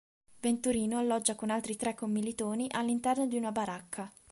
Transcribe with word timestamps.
Venturino 0.39 0.97
alloggia 0.97 1.35
con 1.35 1.51
altri 1.51 1.75
tre 1.75 1.93
commilitoni 1.93 2.67
all'interno 2.71 3.27
di 3.27 3.37
una 3.37 3.51
baracca. 3.51 4.11